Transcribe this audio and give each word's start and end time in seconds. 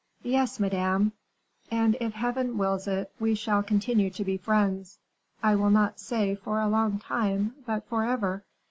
"Yes, 0.23 0.59
madame: 0.59 1.11
and 1.69 1.95
if 1.99 2.13
Heaven 2.13 2.57
wills 2.57 2.87
it, 2.87 3.11
we 3.19 3.35
shall 3.35 3.61
continue 3.61 4.09
to 4.09 4.25
be 4.25 4.35
friends, 4.35 4.97
I 5.43 5.53
will 5.53 5.69
not 5.69 5.99
say 5.99 6.33
for 6.33 6.59
a 6.59 6.67
long 6.67 6.97
time, 6.97 7.53
but 7.67 7.85
forever." 7.85 8.43